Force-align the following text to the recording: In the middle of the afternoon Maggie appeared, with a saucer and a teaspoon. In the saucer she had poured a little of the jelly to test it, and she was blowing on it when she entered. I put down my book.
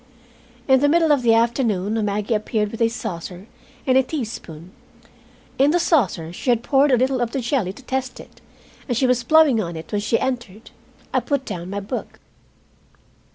In 0.67 0.79
the 0.79 0.89
middle 0.89 1.11
of 1.11 1.21
the 1.21 1.35
afternoon 1.35 2.03
Maggie 2.03 2.33
appeared, 2.33 2.71
with 2.71 2.81
a 2.81 2.89
saucer 2.89 3.45
and 3.85 3.99
a 3.99 4.01
teaspoon. 4.01 4.71
In 5.59 5.69
the 5.69 5.79
saucer 5.79 6.33
she 6.33 6.49
had 6.49 6.63
poured 6.63 6.91
a 6.91 6.97
little 6.97 7.21
of 7.21 7.33
the 7.33 7.39
jelly 7.39 7.71
to 7.71 7.83
test 7.83 8.19
it, 8.19 8.41
and 8.87 8.97
she 8.97 9.05
was 9.05 9.23
blowing 9.23 9.61
on 9.61 9.75
it 9.75 9.91
when 9.91 10.01
she 10.01 10.19
entered. 10.19 10.71
I 11.13 11.19
put 11.19 11.45
down 11.45 11.69
my 11.69 11.81
book. 11.81 12.19